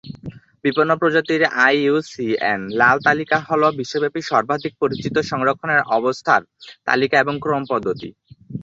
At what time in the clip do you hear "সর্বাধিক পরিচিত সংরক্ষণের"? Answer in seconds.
4.31-5.81